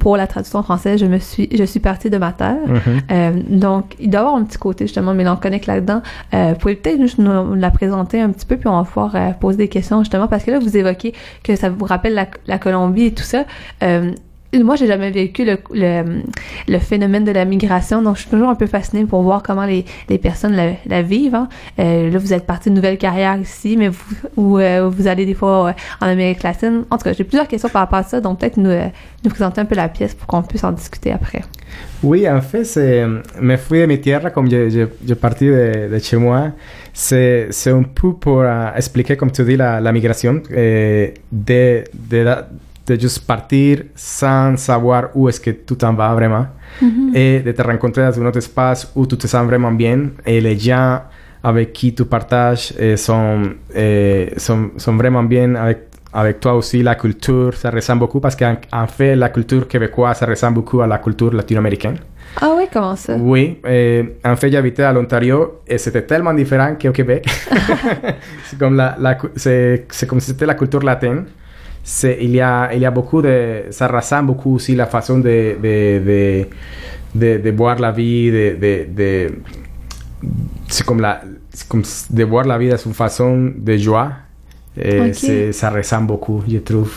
pour 0.00 0.16
la 0.16 0.26
traduction 0.26 0.62
française, 0.62 1.00
je 1.00 1.06
me 1.06 1.18
suis, 1.18 1.48
je 1.56 1.64
suis 1.64 1.80
partie 1.80 2.10
de 2.10 2.18
ma 2.18 2.32
terre. 2.32 2.56
Mhm. 2.66 3.00
Euh, 3.10 3.30
donc, 3.48 3.94
il 3.98 4.10
doit 4.10 4.20
y 4.20 4.24
avoir 4.24 4.36
un 4.36 4.44
petit 4.44 4.58
côté 4.58 4.86
justement 4.86 5.14
mélancolique 5.14 5.66
là-dedans. 5.66 6.02
Euh, 6.34 6.52
vous 6.52 6.58
pouvez 6.58 6.76
peut-être 6.76 7.00
juste 7.00 7.18
nous 7.18 7.54
la 7.54 7.70
présenter 7.70 8.20
un 8.20 8.30
petit 8.30 8.46
peu, 8.46 8.56
puis 8.56 8.68
on 8.68 8.76
va 8.76 8.84
pouvoir 8.84 9.16
euh, 9.16 9.30
poser 9.32 9.58
des 9.58 9.68
questions 9.68 10.00
justement 10.00 10.28
parce 10.28 10.44
que 10.44 10.50
là, 10.50 10.58
vous 10.58 10.76
évoquez 10.76 11.14
que 11.42 11.56
ça 11.56 11.70
vous 11.70 11.84
rappelle 11.84 12.14
la, 12.14 12.26
la 12.46 12.58
Colombie 12.58 13.06
et 13.06 13.14
tout 13.14 13.24
ça. 13.24 13.44
Moi, 14.54 14.76
j'ai 14.76 14.86
jamais 14.86 15.10
vécu 15.10 15.44
le, 15.44 15.58
le, 15.74 16.22
le 16.66 16.78
phénomène 16.78 17.22
de 17.24 17.32
la 17.32 17.44
migration, 17.44 18.00
donc 18.00 18.16
je 18.16 18.22
suis 18.22 18.30
toujours 18.30 18.48
un 18.48 18.54
peu 18.54 18.66
fascinée 18.66 19.04
pour 19.04 19.20
voir 19.20 19.42
comment 19.42 19.66
les, 19.66 19.84
les 20.08 20.16
personnes 20.16 20.56
la, 20.86 21.02
vivent. 21.02 21.34
hein. 21.34 21.48
Euh, 21.78 22.10
là, 22.10 22.18
vous 22.18 22.32
êtes 22.32 22.46
parti 22.46 22.70
de 22.70 22.74
nouvelle 22.74 22.96
carrière 22.96 23.36
ici, 23.38 23.76
mais 23.76 23.88
vous, 23.88 24.14
ou, 24.36 24.58
euh, 24.58 24.88
vous 24.88 25.06
allez 25.06 25.26
des 25.26 25.34
fois 25.34 25.68
euh, 25.68 25.72
en 26.00 26.06
Amérique 26.06 26.42
latine. 26.42 26.84
En 26.90 26.96
tout 26.96 27.04
cas, 27.04 27.12
j'ai 27.12 27.24
plusieurs 27.24 27.46
questions 27.46 27.68
par 27.68 27.82
rapport 27.82 27.98
à 27.98 28.04
ça, 28.04 28.22
donc 28.22 28.40
peut-être 28.40 28.56
nous, 28.56 28.70
nous 29.22 29.30
présenter 29.30 29.60
un 29.60 29.66
peu 29.66 29.74
la 29.74 29.90
pièce 29.90 30.14
pour 30.14 30.26
qu'on 30.26 30.40
puisse 30.42 30.64
en 30.64 30.72
discuter 30.72 31.12
après. 31.12 31.42
Oui, 32.02 32.26
en 32.26 32.40
fait, 32.40 32.64
c'est, 32.64 33.04
me 33.40 33.56
fui 33.58 33.80
de 33.80 33.86
mi 33.86 34.00
tierra, 34.00 34.30
comme 34.30 34.50
je, 34.50 34.70
je, 34.70 34.80
je 35.06 35.12
parti 35.14 35.44
de, 35.44 35.98
chez 36.02 36.16
moi. 36.16 36.52
C'est, 36.94 37.50
un 37.66 37.82
peu 37.82 38.14
pour 38.14 38.42
expliquer, 38.74 39.14
comme 39.14 39.30
tu 39.30 39.44
dis, 39.44 39.56
la, 39.58 39.78
la 39.78 39.92
migration, 39.92 40.40
eh, 40.56 41.12
de, 41.30 41.84
de 42.88 43.00
juste 43.00 43.26
partir 43.26 43.82
sans 43.94 44.56
savoir 44.56 45.10
où 45.14 45.28
est-ce 45.28 45.40
que 45.40 45.50
tu 45.50 45.76
t'en 45.76 45.94
vas 45.94 46.14
vraiment, 46.14 46.46
et 47.14 47.40
de 47.40 47.52
te 47.52 47.62
rencontrer 47.62 48.02
dans 48.02 48.20
un 48.20 48.26
autre 48.26 48.38
espace 48.38 48.90
où 48.94 49.06
tu 49.06 49.16
te 49.16 49.26
sens 49.26 49.46
vraiment 49.46 49.72
bien, 49.72 50.10
et 50.24 50.40
les 50.40 50.58
gens 50.58 51.00
avec 51.42 51.72
qui 51.72 51.94
tu 51.94 52.04
partages 52.04 52.74
eh, 52.78 52.96
sont, 52.96 53.42
eh, 53.74 54.32
sont, 54.36 54.70
sont 54.76 54.96
vraiment 54.96 55.22
bien 55.22 55.54
avec 55.54 55.88
avec 56.12 56.40
toi 56.40 56.54
aussi, 56.54 56.82
la 56.82 56.94
culture, 56.94 57.52
ça 57.54 57.70
ressemble 57.70 58.00
beaucoup 58.00 58.18
parce 58.18 58.34
qu'en 58.34 58.56
en 58.72 58.86
fait, 58.86 59.14
la 59.14 59.28
culture 59.28 59.68
québécoise, 59.68 60.18
ça 60.18 60.26
ressemble 60.26 60.54
beaucoup 60.54 60.80
à 60.80 60.86
la 60.86 60.98
culture 60.98 61.32
latino-américaine. 61.32 61.98
Ah 62.40 62.54
oui, 62.56 62.64
comment 62.72 62.96
ça? 62.96 63.14
Oui, 63.16 63.58
eh, 63.66 64.16
en 64.24 64.36
fait, 64.36 64.50
j'habitais 64.50 64.84
à 64.84 64.92
l'Ontario 64.92 65.60
et 65.66 65.76
c'était 65.76 66.02
tellement 66.02 66.32
différent 66.32 66.74
qu'au 66.80 66.92
Québec. 66.92 67.26
c'est 68.44 68.58
comme 68.58 68.76
la, 68.76 68.96
la 68.98 69.18
c'est 69.36 70.06
comme 70.08 70.20
si 70.20 70.28
c'était 70.30 70.46
la 70.46 70.54
culture 70.54 70.82
latine. 70.82 71.24
C'est, 71.90 72.18
il 72.20 72.32
y 72.32 72.40
a, 72.42 72.70
il 72.74 72.80
y 72.82 72.84
a 72.84 72.90
beaucoup 72.90 73.22
de, 73.22 73.62
ça 73.70 73.88
ressemble 73.88 74.26
beaucoup 74.26 74.56
aussi 74.56 74.74
la 74.74 74.84
façon 74.84 75.16
de, 75.20 75.56
de, 75.62 76.44
de, 77.14 77.38
de, 77.38 77.50
voir 77.50 77.78
la 77.78 77.92
vie, 77.92 78.30
de, 78.30 78.56
c'est 80.68 80.84
comme 80.84 81.00
la, 81.00 81.22
comme 81.66 81.82
de 82.10 82.24
voir 82.24 82.44
la 82.44 82.58
de 82.68 82.76
une 82.84 82.92
façon 82.92 83.52
de 83.56 83.76
joie. 83.78 84.12
Et 84.78 85.00
Ok. 85.00 85.14
c'est- 85.14 85.52
ça 85.52 85.70
ressemble 85.70 86.08
beaucoup, 86.08 86.42
je 86.46 86.58
trouve. 86.58 86.92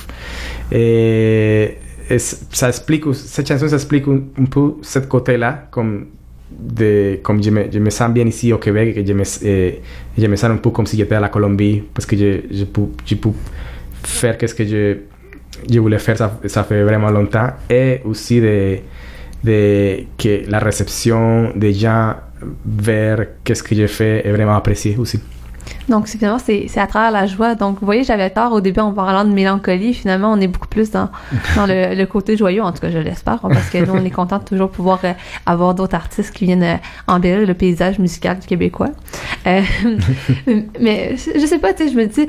C- 2.20 2.38
ça 2.52 2.68
explique, 2.68 3.06
cette 3.14 3.48
chanson 3.48 3.70
un, 4.10 4.20
un 4.42 4.46
peu 4.46 4.74
côté-là, 5.08 5.68
comme, 5.72 6.08
de, 6.52 7.20
comme 7.24 7.42
je, 7.42 7.50
me, 7.50 7.72
je 7.72 7.80
me 7.80 7.90
sens 7.90 8.12
bien 8.12 8.26
ici 8.28 8.52
au 8.52 8.58
Québec, 8.58 8.98
et 8.98 9.06
je 9.06 9.14
me, 9.14 9.24
eh, 9.44 9.82
je 10.18 10.28
me 10.28 10.36
sens 10.36 10.52
un 10.52 10.58
peu 10.58 10.70
comme 10.72 10.86
si 10.86 10.98
j'étais 10.98 11.16
à 11.16 11.22
la 11.22 11.30
Colombie, 11.30 11.82
parce 11.94 12.06
que 12.06 12.18
je, 12.18 12.42
je, 12.52 12.66
peux, 12.66 12.88
je 13.06 13.16
peux 13.16 13.30
ce 14.04 14.56
que 14.56 14.66
je, 14.66 14.98
je 15.70 15.80
voulais 15.80 16.00
faire, 16.00 16.18
ça, 16.18 16.40
ça 16.46 16.64
fait 16.64 16.84
vraiment 16.84 17.10
longtemps, 17.10 17.50
et 17.70 18.02
aussi 18.06 18.42
de, 18.42 18.78
de 19.44 20.04
que 20.18 20.50
la 20.50 20.60
réception 20.60 21.52
des 21.56 21.74
gens 21.74 22.16
vers 22.66 23.26
qu'est-ce 23.44 23.64
que 23.64 23.76
j'ai 23.76 23.88
fait 23.88 24.26
est 24.28 24.32
vraiment 24.32 24.56
appréciée 24.56 24.96
aussi. 24.98 25.20
Donc, 25.90 26.08
finalement, 26.08 26.40
c'est 26.40 26.70
à 26.78 26.88
travers 26.88 27.12
la 27.12 27.26
joie. 27.28 27.56
Donc, 27.56 27.80
vous 27.80 27.86
voyez, 27.86 28.04
j'avais 28.04 28.30
tort 28.30 28.54
au 28.54 28.62
début 28.62 28.80
en 28.80 28.94
parlant 28.94 29.26
de 29.26 29.34
mélancolie. 29.34 29.94
Finalement, 29.94 30.32
on 30.32 30.40
est 30.40 30.48
beaucoup 30.48 30.68
plus 30.68 30.92
dans, 30.92 31.10
dans 31.56 31.66
le, 31.66 32.06
côté 32.06 32.38
joyeux, 32.38 32.62
en 32.62 32.72
tout 32.72 32.80
cas, 32.80 32.90
je 32.90 32.98
l'espère, 32.98 33.40
parce 33.42 33.70
que 33.70 33.78
nous, 33.80 33.94
on 33.94 34.04
est 34.04 34.12
content 34.12 34.40
de 34.40 34.44
toujours 34.44 34.70
pouvoir 34.70 35.00
euh, 35.04 35.14
avoir 35.46 35.74
d'autres 35.76 35.96
artistes 35.96 36.34
qui 36.34 36.46
viennent 36.46 36.64
euh, 36.64 36.76
embellir 37.08 37.48
le 37.48 37.54
paysage 37.54 38.00
musical 38.00 38.40
du 38.40 38.48
québécois. 38.48 38.90
Euh, 39.48 39.62
mais 40.80 41.16
je 41.18 41.46
sais 41.46 41.60
pas, 41.60 41.74
tu 41.74 41.86
sais, 41.86 41.92
je 41.92 41.98
me 41.98 42.06
dis, 42.06 42.28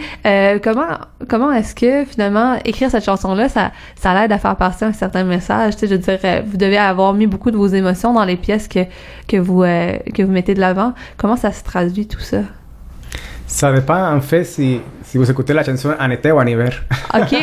comment, 0.63 0.99
comment 1.29 1.53
est-ce 1.53 1.75
que, 1.75 2.05
finalement, 2.05 2.57
écrire 2.65 2.91
cette 2.91 3.05
chanson-là, 3.05 3.49
ça, 3.49 3.73
ça 3.97 4.15
l'aide 4.15 4.33
à 4.33 4.39
faire 4.39 4.57
passer 4.57 4.85
un 4.85 4.93
certain 4.93 5.25
message? 5.25 5.75
Tu 5.75 5.81
sais, 5.81 5.89
je 5.89 5.95
veux 5.95 5.99
dire, 5.99 6.19
vous 6.47 6.57
devez 6.57 6.79
avoir 6.79 7.13
mis 7.15 7.27
beaucoup 7.27 7.51
de 7.51 7.57
vos 7.57 7.69
émotions 7.69 8.13
dans 8.13 8.25
les 8.25 8.37
pièces 8.37 8.69
que, 8.69 8.81
que, 9.29 9.37
vous, 9.37 9.63
que 9.63 10.23
vous 10.23 10.33
mettez 10.33 10.55
de 10.55 10.61
l'avant. 10.61 10.95
Comment 11.17 11.37
ça 11.37 11.53
se 11.53 11.63
traduit, 11.63 12.07
tout 12.07 12.21
ça? 12.21 12.39
Ça 13.53 13.71
dépend 13.71 14.15
en 14.15 14.21
fait 14.23 14.45
si, 14.45 14.81
si 15.05 15.19
vous 15.19 15.31
écoutez 15.31 15.53
la 15.53 15.63
chanson 15.63 15.93
en 16.01 16.11
été 16.11 16.33
ou 16.33 16.39
en 16.41 16.47
hiver. 16.47 16.73
Ok. 17.15 17.37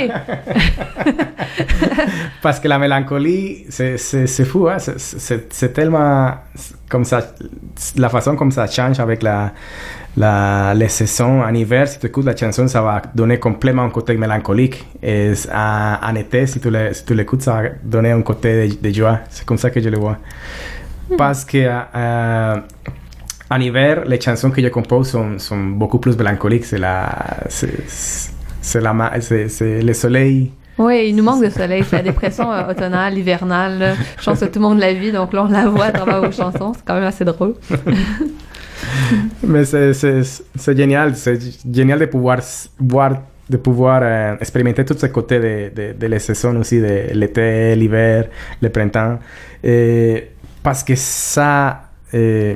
Parce 2.42 2.60
que 2.60 2.68
la 2.68 2.80
mélancolie, 2.80 3.68
c'est 3.70 4.44
fou, 4.44 4.68
hein? 4.68 4.78
c'est 4.80 5.72
tellement 5.72 6.34
comme 6.90 7.06
ça, 7.06 7.22
la 7.96 8.10
façon 8.10 8.36
comme 8.36 8.52
ça 8.52 8.66
change 8.66 9.00
avec 9.00 9.22
la, 9.22 9.52
la, 10.18 10.74
les 10.74 10.90
saisons 10.90 11.44
en 11.44 11.54
hiver. 11.54 11.88
Si 11.88 12.00
tu 12.00 12.08
écoutes 12.08 12.26
la 12.26 12.36
chanson, 12.36 12.68
ça 12.68 12.82
va 12.82 13.04
donner 13.14 13.38
complètement 13.38 13.84
un 13.84 13.92
côté 13.92 14.18
mélancolique. 14.18 14.84
Et 15.04 15.34
en, 15.54 16.16
été, 16.16 16.48
si 16.48 16.60
tu 16.60 17.14
l'écoutes, 17.14 17.44
ça 17.44 17.62
va 17.62 17.70
donner 17.84 18.10
un 18.12 18.24
côté 18.24 18.68
de, 18.68 18.90
de 18.90 18.92
joie. 18.92 19.20
C'est 19.30 19.46
comme 19.46 19.60
ça 19.60 19.70
que 19.70 19.80
je 19.80 19.90
le 19.90 20.00
vois. 20.00 20.18
Hmm. 21.08 21.18
Parce 21.18 21.46
que 21.46 21.70
euh, 21.96 22.56
en 23.50 23.60
hiver, 23.60 24.04
les 24.06 24.22
chansons 24.22 24.52
que 24.52 24.62
je 24.62 24.68
compose 24.68 25.10
sont, 25.10 25.40
sont 25.40 25.58
beaucoup 25.58 26.00
plus 26.00 26.18
mélancoliques. 26.18 26.66
C'est 26.66 26.78
la, 26.78 27.10
c'est 27.50 28.82
la, 28.82 29.20
c'est 29.22 29.82
le 29.82 29.94
soleil. 29.94 30.52
Oui, 30.78 31.08
il 31.10 31.16
nous 31.16 31.24
manque 31.24 31.44
de 31.44 31.50
soleil. 31.50 31.84
C'est 31.88 31.98
la 31.98 32.04
dépression 32.04 32.52
euh, 32.52 32.72
automnale, 32.72 33.18
hivernale. 33.18 33.96
Je 34.20 34.24
pense 34.26 34.40
que 34.40 34.46
tout 34.46 34.60
le 34.60 34.62
monde 34.62 34.80
la 34.80 34.94
vit, 34.94 35.12
donc 35.12 35.34
là, 35.34 35.46
on 35.48 35.52
la 35.52 35.68
voit 35.68 35.86
à 35.86 35.92
travers 35.92 36.22
vos 36.22 36.32
chansons. 36.32 36.74
C'est 36.74 36.86
quand 36.86 36.94
même 36.94 37.04
assez 37.04 37.26
drôle. 37.26 37.56
Mais 39.44 39.66
c'est 39.66 40.78
génial. 40.78 41.16
C'est 41.16 41.40
génial 41.70 42.00
de 42.00 42.06
pouvoir 42.06 42.40
voir 42.80 43.18
de 43.50 43.58
pouvoir 43.58 44.02
euh, 44.04 44.36
expérimenter 44.40 44.86
tous 44.86 45.00
ces 45.00 45.12
côtés 45.12 45.40
de, 45.40 45.72
de, 45.76 45.94
de 46.00 46.06
les 46.06 46.20
saisons 46.20 46.56
aussi, 46.58 46.80
de 46.80 47.14
l'été, 47.14 47.76
l'hiver, 47.76 48.26
le 48.62 48.70
printemps. 48.70 49.18
Et 49.64 50.30
parce 50.62 50.84
que 50.84 50.94
ça, 50.96 51.82
euh, 52.14 52.56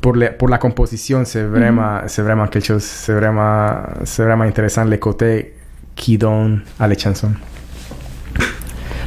pour, 0.00 0.16
pour 0.38 0.48
la 0.48 0.58
composition, 0.58 1.24
c'est 1.24 1.42
vraiment, 1.42 2.00
c'est 2.06 2.22
vraiment 2.22 2.46
quelque 2.46 2.66
chose, 2.66 2.82
c'est 2.82 3.14
vraiment, 3.14 3.82
c'est 4.04 4.24
vraiment 4.24 4.44
intéressant 4.44 4.84
les 4.84 4.98
côtés 4.98 5.54
qui 5.94 6.18
donnent 6.18 6.60
à 6.78 6.88
la 6.88 6.96
chanson. 6.96 7.30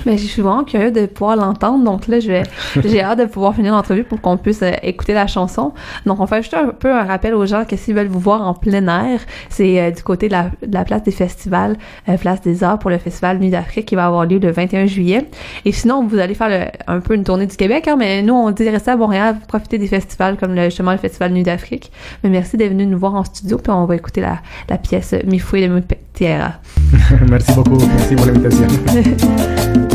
Mais 0.05 0.17
je 0.17 0.25
suis 0.25 0.41
vraiment 0.41 0.63
curieux 0.63 0.91
de 0.91 1.05
pouvoir 1.05 1.35
l'entendre. 1.35 1.83
Donc 1.83 2.07
là, 2.07 2.19
je 2.19 2.27
vais, 2.27 2.43
j'ai 2.83 3.01
hâte 3.01 3.19
de 3.19 3.25
pouvoir 3.25 3.55
finir 3.55 3.73
l'entrevue 3.73 4.03
pour 4.03 4.21
qu'on 4.21 4.37
puisse 4.37 4.61
euh, 4.61 4.71
écouter 4.83 5.13
la 5.13 5.27
chanson. 5.27 5.73
Donc, 6.05 6.19
on 6.19 6.27
fait 6.27 6.41
juste 6.41 6.53
un 6.53 6.67
peu 6.67 6.91
un 6.91 7.03
rappel 7.03 7.33
aux 7.33 7.45
gens 7.45 7.65
que 7.65 7.75
s'ils 7.75 7.95
veulent 7.95 8.07
vous 8.07 8.19
voir 8.19 8.47
en 8.47 8.53
plein 8.53 8.87
air, 8.87 9.19
c'est 9.49 9.79
euh, 9.79 9.91
du 9.91 10.03
côté 10.03 10.27
de 10.27 10.33
la, 10.33 10.51
de 10.65 10.73
la, 10.73 10.85
place 10.85 11.03
des 11.03 11.11
festivals, 11.11 11.77
euh, 12.09 12.17
place 12.17 12.41
des 12.41 12.63
arts 12.63 12.79
pour 12.79 12.89
le 12.89 12.97
festival 12.97 13.39
Nuit 13.39 13.49
d'Afrique 13.49 13.85
qui 13.85 13.95
va 13.95 14.05
avoir 14.05 14.25
lieu 14.25 14.39
le 14.39 14.51
21 14.51 14.85
juillet. 14.85 15.25
Et 15.65 15.71
sinon, 15.71 16.05
vous 16.05 16.19
allez 16.19 16.35
faire 16.35 16.71
un 16.87 16.99
peu 16.99 17.15
une 17.15 17.23
tournée 17.23 17.47
du 17.47 17.55
Québec, 17.55 17.87
hein, 17.87 17.95
mais 17.97 18.21
nous, 18.21 18.33
on 18.33 18.51
dit 18.51 18.69
rester 18.69 18.91
à 18.91 18.97
Montréal, 18.97 19.37
profiter 19.47 19.77
des 19.77 19.87
festivals 19.87 20.37
comme 20.37 20.53
le, 20.53 20.65
justement 20.65 20.91
le 20.91 20.97
festival 20.97 21.31
Nuit 21.31 21.43
d'Afrique. 21.43 21.91
Mais 22.23 22.29
merci 22.29 22.57
d'être 22.57 22.71
venu 22.71 22.85
nous 22.85 22.99
voir 22.99 23.15
en 23.15 23.23
studio, 23.23 23.57
puis 23.57 23.71
on 23.71 23.85
va 23.85 23.95
écouter 23.95 24.21
la, 24.21 24.39
la 24.69 24.77
pièce 24.77 25.15
Mi 25.25 25.39
Fouille 25.39 25.67
de 25.67 25.81
Tierra. 26.13 26.53
merci 27.29 27.53
beaucoup. 27.53 27.77
Merci 27.77 28.15
pour 28.15 28.25
l'invitation. 28.25 28.67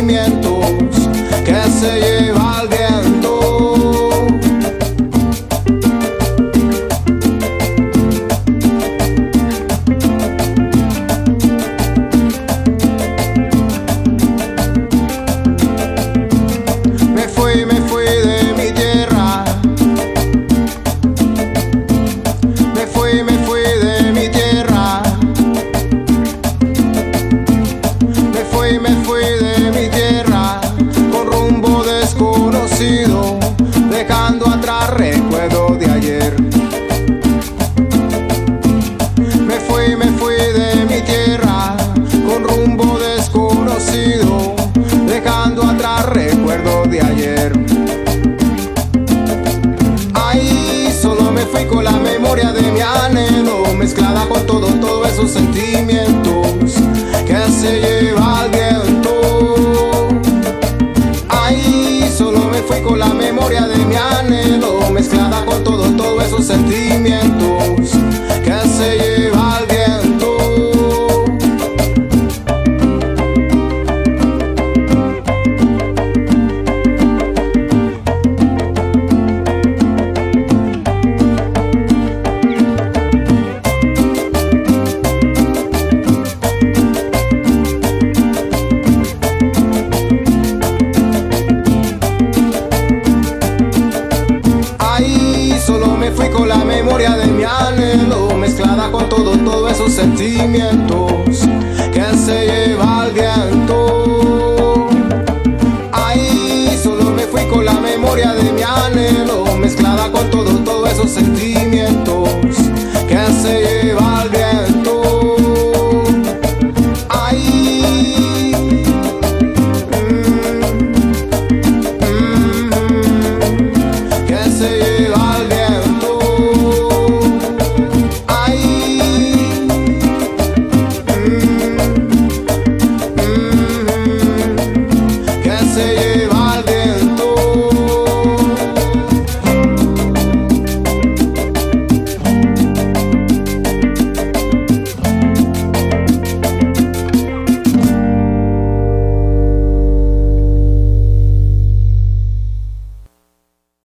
sentimiento 0.00 0.59
con 55.20 55.34
la 55.34 55.69